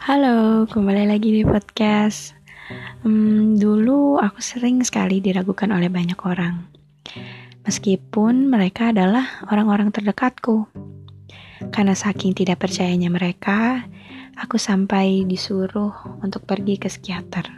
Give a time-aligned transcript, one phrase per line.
[0.00, 2.32] Halo, kembali lagi di podcast.
[3.04, 6.64] Hmm, dulu aku sering sekali diragukan oleh banyak orang,
[7.68, 10.64] meskipun mereka adalah orang-orang terdekatku.
[11.68, 13.84] Karena saking tidak percayanya mereka,
[14.40, 15.92] aku sampai disuruh
[16.24, 17.52] untuk pergi ke psikiater.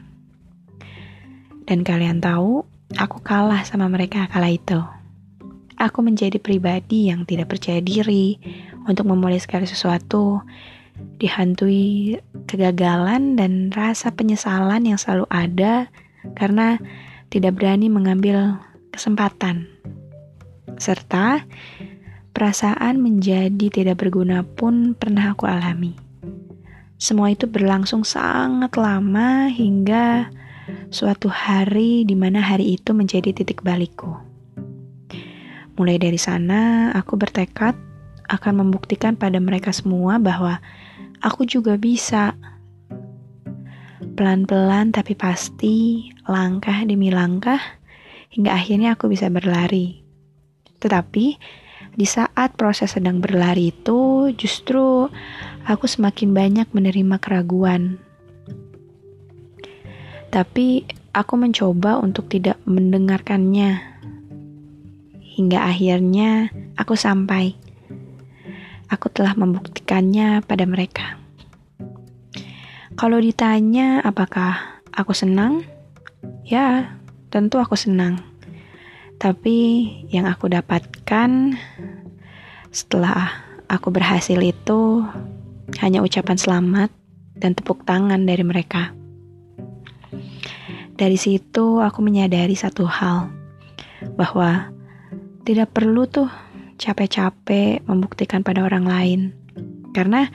[1.62, 2.66] Dan kalian tahu,
[2.98, 4.82] aku kalah sama mereka kala itu.
[5.78, 8.34] Aku menjadi pribadi yang tidak percaya diri
[8.90, 10.42] untuk memulai segala sesuatu
[11.22, 12.18] dihantui
[12.50, 15.86] kegagalan dan rasa penyesalan yang selalu ada
[16.34, 16.78] karena
[17.30, 18.58] tidak berani mengambil
[18.92, 19.70] kesempatan.
[20.76, 21.46] Serta
[22.34, 25.94] perasaan menjadi tidak berguna pun pernah aku alami.
[26.98, 30.30] Semua itu berlangsung sangat lama hingga
[30.92, 34.14] suatu hari di mana hari itu menjadi titik balikku.
[35.74, 37.74] Mulai dari sana, aku bertekad
[38.28, 40.62] akan membuktikan pada mereka semua bahwa
[41.22, 42.34] aku juga bisa.
[44.12, 47.58] Pelan-pelan tapi pasti, langkah demi langkah,
[48.34, 50.02] hingga akhirnya aku bisa berlari.
[50.82, 51.26] Tetapi,
[51.94, 55.06] di saat proses sedang berlari itu, justru
[55.64, 57.96] aku semakin banyak menerima keraguan.
[60.28, 63.80] Tapi, aku mencoba untuk tidak mendengarkannya.
[65.32, 67.56] Hingga akhirnya aku sampai
[68.92, 71.16] aku telah membuktikannya pada mereka.
[72.92, 75.64] Kalau ditanya apakah aku senang,
[76.44, 76.92] ya
[77.32, 78.20] tentu aku senang.
[79.16, 81.56] Tapi yang aku dapatkan
[82.68, 83.32] setelah
[83.64, 85.00] aku berhasil itu
[85.80, 86.92] hanya ucapan selamat
[87.32, 88.92] dan tepuk tangan dari mereka.
[90.92, 93.32] Dari situ aku menyadari satu hal,
[94.20, 94.68] bahwa
[95.48, 96.28] tidak perlu tuh
[96.80, 99.20] capek-capek membuktikan pada orang lain.
[99.92, 100.28] Karena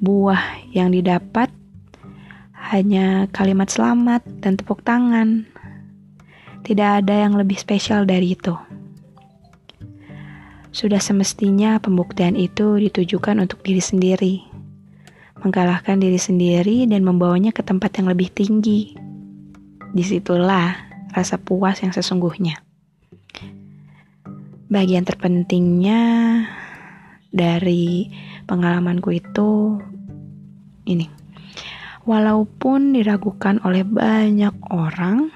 [0.00, 1.52] buah yang didapat
[2.72, 5.44] hanya kalimat selamat dan tepuk tangan.
[6.64, 8.56] Tidak ada yang lebih spesial dari itu.
[10.74, 14.34] Sudah semestinya pembuktian itu ditujukan untuk diri sendiri,
[15.44, 18.96] mengalahkan diri sendiri dan membawanya ke tempat yang lebih tinggi.
[19.94, 20.74] Di situlah
[21.14, 22.64] rasa puas yang sesungguhnya
[24.68, 26.02] bagian terpentingnya
[27.34, 28.08] dari
[28.46, 29.80] pengalamanku itu
[30.86, 31.08] ini.
[32.04, 35.32] Walaupun diragukan oleh banyak orang,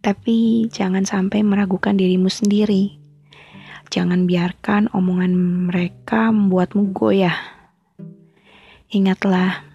[0.00, 2.96] tapi jangan sampai meragukan dirimu sendiri.
[3.92, 5.36] Jangan biarkan omongan
[5.68, 7.36] mereka membuatmu goyah.
[8.88, 9.66] Ingatlah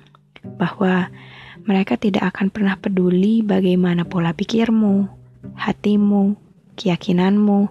[0.57, 1.13] bahwa
[1.69, 5.05] mereka tidak akan pernah peduli bagaimana pola pikirmu,
[5.53, 6.33] hatimu,
[6.73, 7.69] keyakinanmu,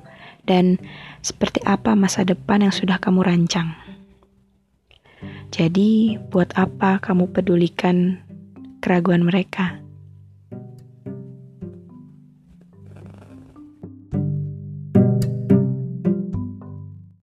[0.50, 0.82] dan
[1.22, 3.70] seperti apa masa depan yang sudah kamu rancang.
[5.54, 8.18] Jadi, buat apa kamu pedulikan
[8.82, 9.78] keraguan mereka?